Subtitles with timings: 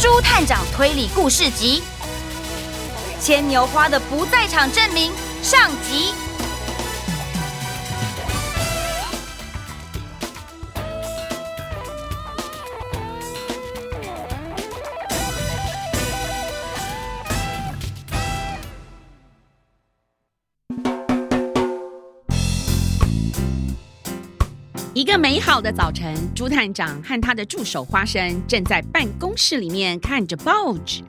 [0.00, 1.82] 朱探长推理故事集
[3.24, 5.10] 《牵牛花的不在场证明》
[5.42, 6.27] 上集。
[24.98, 31.04] 一个美好的早晨，朱探长和他的助手花生正在办公室里面看着报纸。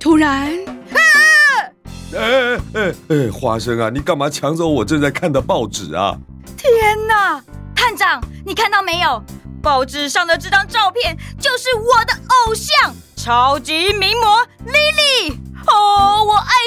[0.00, 0.50] 突然，
[0.94, 6.16] 哎哎哎哎，花生啊，你干嘛抢走我正在看的报纸啊？
[6.56, 6.72] 天
[7.06, 9.22] 哪，探长，你看到没有？
[9.62, 15.38] 报纸上的这张照片就是我的偶像，超级名模莉莉。
[15.66, 16.57] 哦，我爱。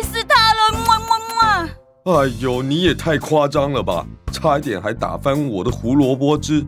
[2.03, 4.03] 哎呦，你也太夸张了吧！
[4.33, 6.65] 差一点还打翻我的胡萝卜汁。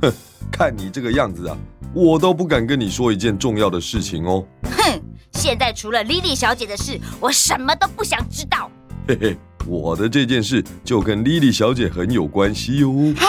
[0.00, 0.10] 哼，
[0.50, 1.56] 看你这个样子啊，
[1.92, 4.42] 我都不敢跟你说一件重要的事情哦。
[4.62, 5.02] 哼，
[5.32, 8.70] 现在除了莉莉小姐的事，我什么都不想知道。
[9.06, 12.88] 嘿嘿，我的这件事就跟莉莉小姐很有关系哟。
[13.18, 13.26] 啊，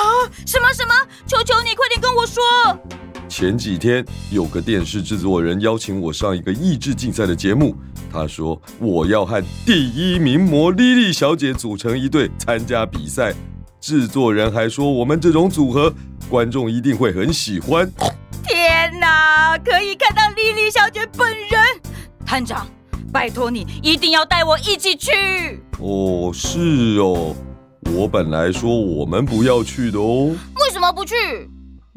[0.47, 0.93] 什么什么？
[1.27, 2.41] 求求你快点跟我说。
[3.27, 7.75] 前几天有个电视制作人邀请我上一个益智竞赛的节目。
[8.15, 13.33] 他说：“我要和第一名模莉莉小姐组成一队参加比赛。”
[13.81, 15.93] 制作人还说：“我们这种组合，
[16.29, 17.91] 观众一定会很喜欢。”
[18.47, 21.59] 天哪，可以看到莉莉小姐本人！
[22.25, 22.65] 探长，
[23.11, 25.11] 拜托你一定要带我一起去。
[25.79, 27.35] 哦，是哦，
[27.93, 30.33] 我本来说我们不要去的哦。
[30.55, 31.13] 为什么不去？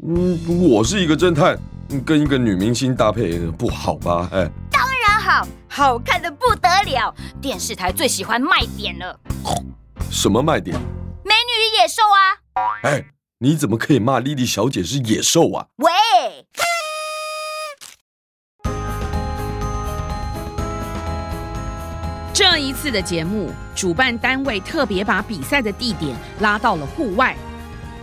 [0.05, 0.37] 嗯，
[0.69, 1.57] 我是一个侦探，
[2.05, 4.29] 跟一个女明星搭配不好吧？
[4.33, 4.51] 哎。
[4.69, 9.19] 当然好，好看的不得了，电视台最喜欢卖点了。
[10.11, 10.75] 什么卖点？
[11.23, 12.35] 美女与野兽啊！
[12.83, 13.05] 哎，
[13.37, 15.67] 你怎么可以骂莉莉小姐是野兽啊？
[15.77, 15.87] 喂！
[22.33, 27.37] 这一次的节目，主办单位特别把比赛的地点拉到了户外。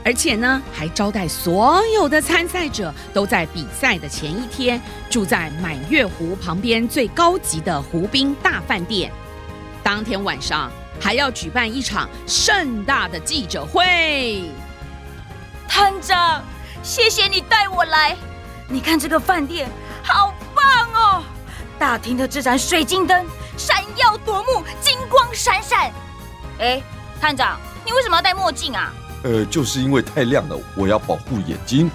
[0.07, 4.81] 而且呢，还招待所有的参赛者都在比赛的前一天
[5.11, 9.11] 住在满月湖旁边最高级的湖滨大饭店。
[9.83, 14.49] 当天晚上还要举办一场盛大的记者会。
[15.67, 16.41] 探长，
[16.85, 18.17] 谢谢你带我来。
[18.69, 19.69] 你看这个饭店
[20.05, 21.25] 好棒哦！
[21.81, 25.91] 大厅的这盏水晶灯闪耀夺目，金光闪闪。
[26.61, 26.81] 哎，
[27.21, 28.93] 探长，你为什么要戴墨镜啊？
[29.27, 31.91] 呃，就是因为太亮了，我要保护眼睛。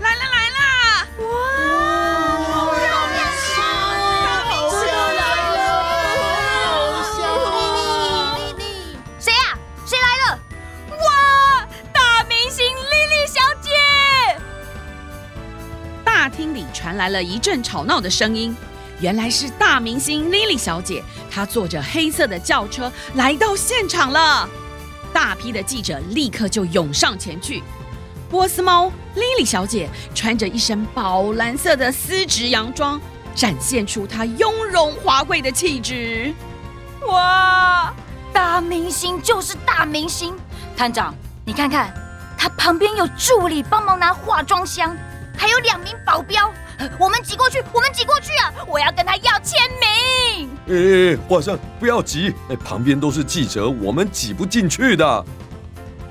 [0.00, 0.56] 来了来了！
[1.20, 1.28] 哇，
[2.40, 2.80] 好漂
[3.12, 3.20] 亮！
[3.52, 4.80] 大明星
[5.18, 5.20] 来
[5.52, 5.60] 了！
[6.72, 6.80] 偶
[7.12, 7.20] 像
[8.38, 9.38] 莉莉，谁呀？
[9.84, 10.40] 谁来了？
[10.92, 10.96] 哇，
[11.92, 13.68] 大明星莉莉小姐！
[16.02, 18.56] 大厅里传来了一阵吵闹的声音，
[19.00, 24.48] 原来是大明星莉莉小姐，她坐着黑色的轿车来到现场了。
[25.16, 27.62] 大批的记者立刻就涌上前去。
[28.28, 33.00] 波斯猫莉莉小姐穿着一身宝蓝色的丝质洋装，
[33.34, 36.34] 展现出她雍容华贵的气质。
[37.06, 37.94] 哇，
[38.30, 40.34] 大明星就是大明星！
[40.76, 41.14] 探长，
[41.46, 41.94] 你看看，
[42.36, 44.94] 她旁边有助理帮忙拿化妆箱，
[45.36, 46.52] 还有两名保镖。
[46.98, 48.52] 我们挤过去，我们挤过去啊！
[48.66, 50.50] 我要跟他要签名。
[50.68, 55.24] 哎哎，花生，不要急，哎，旁边都是记者，我们挤不进去的。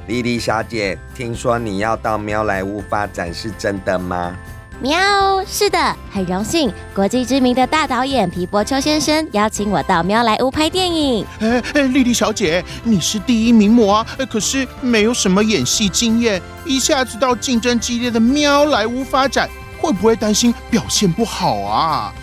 [0.07, 4.35] 莉莉小姐，听说你要到喵莱屋发展，是真的吗？
[4.81, 11.25] 喵，是的，很荣幸，国际知名的大导演皮波丘先生邀请我到喵莱坞拍电影。
[11.39, 19.49] 哎哎，莉莉小姐，你是第一名模啊，可是没有什么演戏经验，一下子到竞争激烈的喵莱屋发展。
[19.77, 22.13] 会不会担心表现不好啊？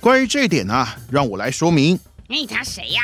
[0.00, 1.98] 关于这一点呢，让我来说明。
[2.26, 3.00] 你他谁呀？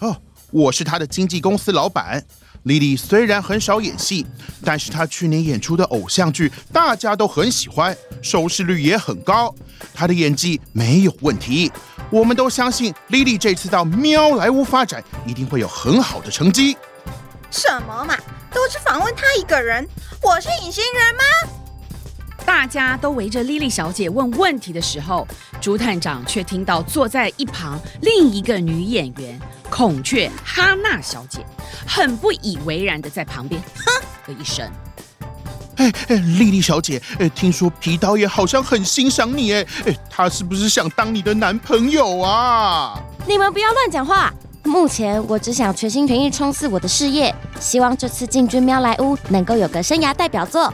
[0.00, 0.16] 哦，
[0.50, 2.22] 我是他的经纪公司老板。
[2.68, 4.24] 莉莉虽然很少演戏，
[4.62, 9.52] 但是她去年演出的偶像剧大家都很喜欢，收视率也很高。
[9.94, 11.72] 她的演技没有问题，
[12.10, 16.76] 我们都相信莉莉这次到喵莱坞发展一定会有很好的成绩。
[17.50, 18.14] 什么嘛，
[18.52, 19.88] 都是访问她一个人，
[20.22, 21.57] 我是隐形人吗？
[22.48, 25.28] 大家都围着莉莉小姐问问题的时候，
[25.60, 31.44] 朱探长却听到坐在一旁另一个女演员孔雀哈娜小姐
[31.86, 34.66] 很不以为然的在旁边 哼的一声。
[35.76, 42.98] 哎哎，莉莉小姐，哎，听说皮导演好像很欣赏你，哎哎，他是不是想当你的男朋友啊？
[43.26, 44.32] 你们不要乱讲话。
[44.64, 50.72] 目前我只想全心全意冲刺我的事业，希望这次进军喵莱坞能够有个生涯代表作。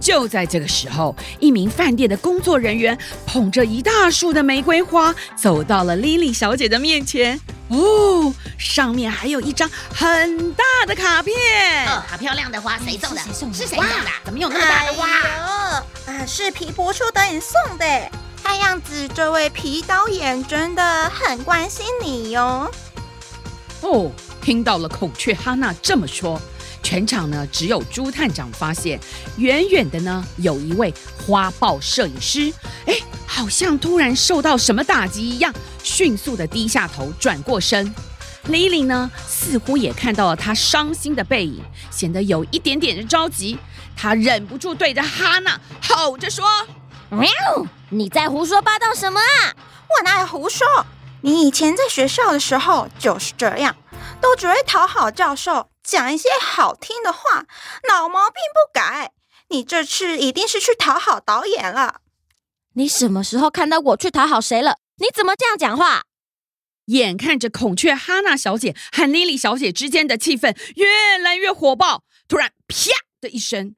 [0.00, 7.38] 就在这个时候，一名饭店的工作人员捧着一大束的玫瑰花，走到了莉莉小姐的面前。
[7.68, 11.36] 哦，上面还有一张很大的卡片。
[11.86, 13.20] 哦，好漂亮的花，谁送的？
[13.20, 13.54] 是谁送的？
[13.54, 14.10] 是谁送的？
[14.24, 15.06] 怎么有那么大的花？
[15.06, 17.84] 啊、哎，是皮博丘导演送的。
[18.42, 22.68] 看样子，这位皮导演真的很关心你哟。
[23.82, 24.10] 哦，
[24.42, 26.40] 听到了孔雀哈娜这么说。
[26.82, 28.98] 全场呢，只有朱探长发现，
[29.36, 30.92] 远远的呢，有一位
[31.26, 32.52] 花豹摄影师，
[32.86, 32.94] 哎，
[33.26, 37.94] 好像突然受到什么打击一样，迅速的低下头，转过身。
[38.48, 43.58] Lily 呢，似乎也看到了他伤心的背影，显得有一点点的着急。
[43.94, 46.44] 他忍不住对着哈娜吼着说
[47.10, 47.28] ：“喵，
[47.90, 49.54] 你在胡说八道什么啊？
[49.54, 50.66] 我哪有胡说？
[51.20, 53.76] 你以前在学校的时候就是这样，
[54.22, 57.46] 都只会讨好教授。”讲一些好听的话，
[57.88, 59.12] 老毛病不改。
[59.48, 62.02] 你这次一定是去讨好导演了。
[62.74, 64.78] 你什么时候看到我去讨好谁了？
[64.98, 66.04] 你怎么这样讲话？
[66.86, 72.90] 眼看着孔雀哈娜小姐和莉莉小姐之间的气氛越来越火爆，突然啪
[73.20, 73.74] 的一声，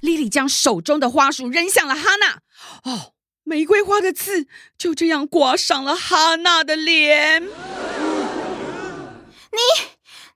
[0.00, 2.40] 莉莉将手中的花束扔向了哈娜。
[2.84, 3.12] 哦，
[3.44, 4.46] 玫瑰花的刺
[4.78, 7.42] 就这样刮上了哈娜的脸。
[7.42, 7.52] 你。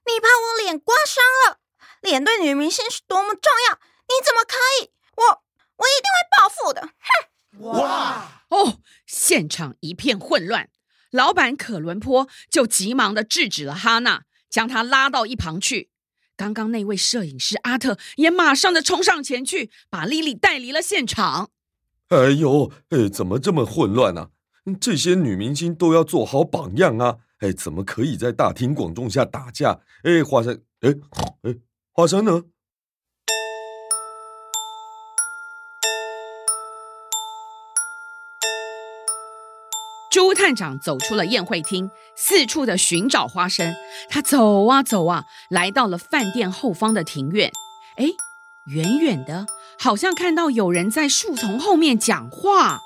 [0.06, 1.58] 你把我脸刮伤了，
[2.00, 4.90] 脸对女明星是多么重要，你怎么可以？
[5.16, 5.42] 我
[5.76, 6.90] 我一定会报复的！
[7.00, 7.62] 哼！
[7.72, 10.68] 哇哦，现场一片混乱，
[11.10, 15.90] 老板可伦坡就急忙的制止了哈娜，将她拉到一旁去。
[16.36, 21.50] 刚刚那位摄影师阿特也马上的冲上前去，把莉莉带离了现场。
[22.08, 24.28] 哎呦，哎，怎么这么混乱呢？
[24.80, 27.16] 这些女明星都要做好榜样啊！
[27.40, 29.78] 哎，怎么可以在大庭广众下打架？
[30.04, 30.90] 哎，花生，哎，
[31.42, 31.54] 哎，
[31.92, 32.44] 花生呢？
[40.10, 43.74] 朱探长走出了宴会厅，四处的寻找花生。
[44.08, 47.52] 他走啊走啊，来到了饭店后方的庭院。
[47.96, 48.06] 哎，
[48.68, 49.46] 远远的，
[49.78, 52.80] 好像看到有人在树丛后面讲话。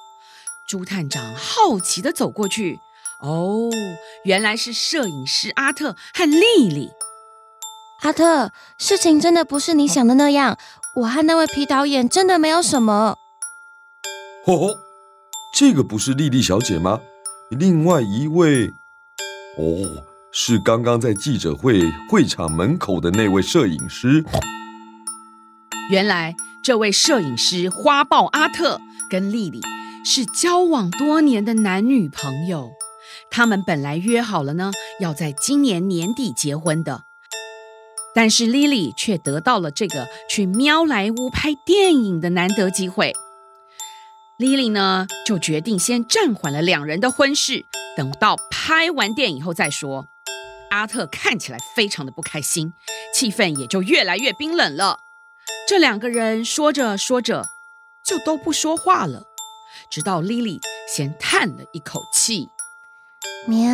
[0.66, 2.80] 朱探长好奇的走过去。
[3.22, 3.68] 哦，
[4.24, 6.90] 原来是摄影师阿特和丽丽。
[8.02, 10.58] 阿特，事情真的不是你想的那样，
[10.96, 13.16] 我和那位皮导演真的没有什么。
[14.46, 14.70] 哦，
[15.54, 17.00] 这个不是丽丽小姐吗？
[17.50, 18.68] 另外一位，
[19.58, 24.24] 哦，是刚刚在记者会会场门口的那位摄影师。
[25.90, 26.34] 原来
[26.64, 28.80] 这位摄影师花豹阿特
[29.10, 29.60] 跟丽丽
[30.06, 32.70] 是交往多年的男女朋友。
[33.30, 34.70] 他们本来约好了呢，
[35.00, 37.02] 要在今年年底结婚的，
[38.14, 43.12] 但是莉莉却得到了这个去喵莱坞拍电影的难得机会。
[44.38, 50.06] 莉莉呢，就决定先暂缓了两人的婚事，等到拍完电影后再说。
[50.70, 52.72] 阿特看起来非常的不开心，
[53.14, 55.00] 气氛也就越来越冰冷了。
[55.68, 57.44] 这两个人说着说着，
[58.04, 59.24] 就都不说话了，
[59.90, 62.48] 直到莉莉先叹了一口气。
[63.46, 63.70] 喵，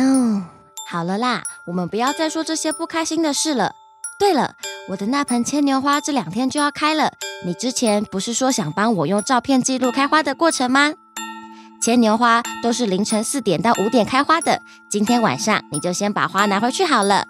[0.89, 3.73] 好了啦，我们不要再说这些不开心的事了。
[4.17, 4.55] 对了，
[4.89, 7.11] 我的那盆牵牛花这两天就要开了，
[7.45, 10.93] 你之前不是说想帮我用照片记录开花的过程吗？
[11.81, 17.25] 牵牛花都是凌晨四点到五点开花的，今天晚上你就先把花拿回去好了。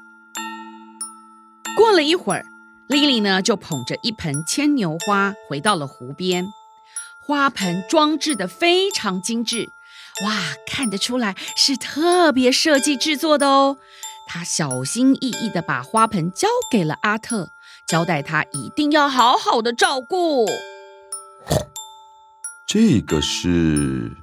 [1.76, 2.46] 过了一会儿，
[2.88, 6.46] 莉莉呢就捧着一盆牵牛花回到了湖边，
[7.26, 9.70] 花盆装置的非常精致。
[10.26, 10.34] 哇，
[10.66, 13.78] 看得出来是特别设计制作的哦。
[14.28, 17.50] 他小心翼翼地把花盆交给了阿特，
[17.88, 20.48] 交代他一定要好好的照顾。
[22.68, 24.18] 这个是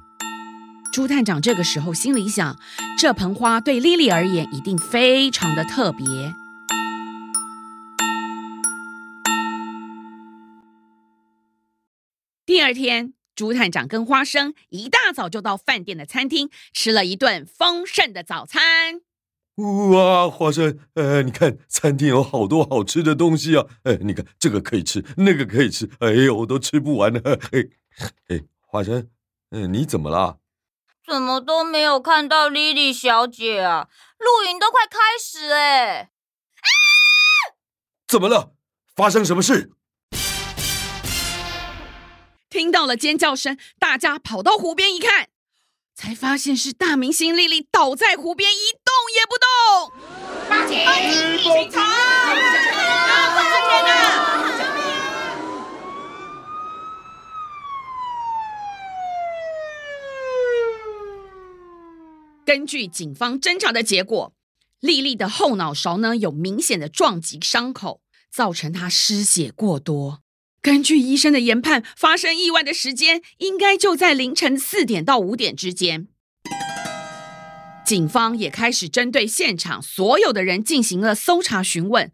[0.91, 2.59] 朱探长这个时候心里想：
[2.99, 6.35] 这盆花对莉莉而言一定非常的特别。
[12.45, 13.13] 第二天。
[13.35, 19.01] 猪探长跟花生一大早就到饭店的餐厅吃了一顿丰盛的早餐。
[19.91, 23.65] 哇，花生，呃，你看餐厅有好多好吃的东西啊！
[23.83, 27.21] 哎，你看这个可以吃，那个可以吃，哎呦，我都吃不完了。
[27.51, 27.63] 哎，
[28.27, 29.09] 哎，花生，
[29.51, 30.39] 嗯，你怎么了？
[31.07, 33.87] 怎么都没有看到莉莉小姐啊？
[34.17, 36.09] 露营都快开始哎！
[36.59, 36.67] 啊！
[38.07, 38.53] 怎么了？
[38.93, 39.71] 发生什么事？
[42.55, 45.27] 听到了尖叫声，大家跑到湖边一看，
[45.93, 49.45] 才发现是大明星丽丽倒在湖边一动也不动。
[50.49, 50.85] 报警！
[50.85, 51.37] 报警！
[51.43, 51.83] 警察！
[62.45, 64.33] 根据警方侦查的结果，
[64.79, 67.99] 丽丽的后脑勺呢有明显的撞击伤口，
[68.31, 70.21] 造成她失血过多。
[70.65, 76.07] 根据医生的研判，发生意外的时间应该就在凌晨四点到五点之间。
[77.85, 82.11] 警方也开始针对现场所有的人进行了搜查询问。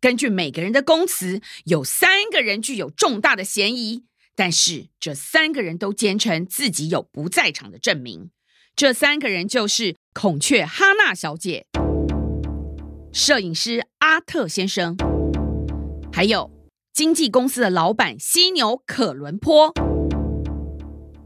[0.00, 8.30] 根据每个人的供词，有三个人具有重大的嫌疑，但是这三个人都坚称自己有不在场的证明。
[8.74, 11.66] 这三个人就是孔雀哈娜小姐、
[13.12, 14.96] 摄影师阿特先生，
[16.10, 16.50] 还有
[16.92, 19.72] 经纪公司的老板犀牛可伦坡。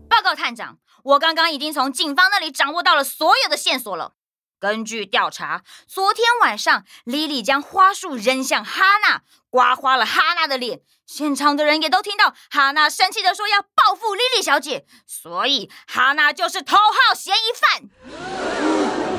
[0.08, 4.12] 报告探长，我刚刚已经从警方那里掌握到了所有的线索了。
[4.60, 10.82] 根据调查，昨天晚上莉莉将花束扔向哈娜，刮花了哈娜的脸。
[11.04, 17.90] 现场的人也都听到哈娜生气的说要报复莉莉小姐，所以哈娜就是头号嫌疑犯。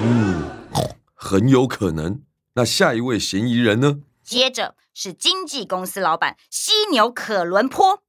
[0.01, 0.49] 嗯，
[1.13, 2.21] 很有可能。
[2.53, 3.97] 那下一位嫌疑人呢？
[4.23, 8.01] 接着是经纪公司老板犀牛可伦坡。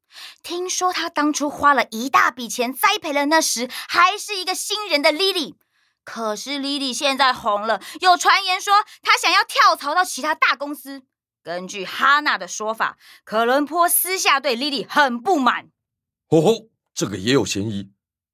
[0.43, 5.57] 听说他当初花了一大笔钱栽培了那时还是一个新人的莉莉。
[6.03, 11.03] 可是莉莉现在红了，有传言说她想要跳槽到其他大公司。
[11.43, 15.67] 根据哈娜的说法，可伦坡私下对莉莉很不满。
[16.31, 17.91] 哦吼，这个也有嫌疑。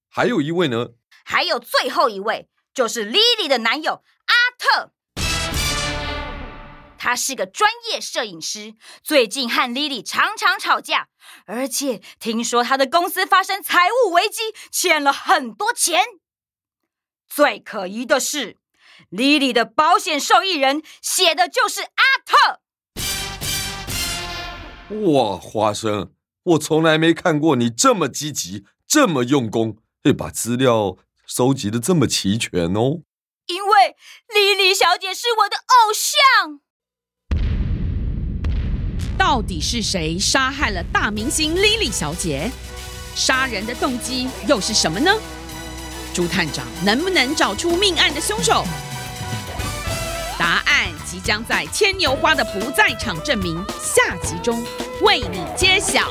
[0.09, 0.91] 还有一位呢？
[1.25, 4.05] 还有最后一位，就是莉莉的男友。
[7.05, 11.09] 他是个专业摄影师，最近和莉莉常常吵架，
[11.45, 16.01] 而且听说他的公司发生财务危机，欠了很多钱。
[17.29, 18.57] 最可疑的是，
[19.11, 22.63] 莉莉的保险受益人写的就是阿特。
[25.13, 30.97] 哇，花生，我从来没看过你这么积极，这么用功，会把资料
[31.27, 33.03] 收集的这么齐全哦。
[33.49, 33.95] 因为
[34.35, 36.64] 莉莉小姐是我的偶像。
[39.25, 42.51] 到底是谁杀害了大明星莉莉小姐？
[43.17, 45.11] 杀人的动机又是什么呢？
[46.13, 48.67] 朱探长能不能找出命案的凶手？
[50.39, 54.63] 答案即将在牵牛花的不在场证明下集中
[55.01, 56.03] 为你揭晓。